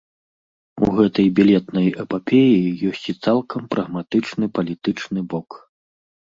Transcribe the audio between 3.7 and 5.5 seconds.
прагматычны палітычны бок.